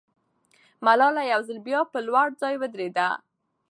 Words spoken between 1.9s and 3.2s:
پر لوړ ځای ودرېده.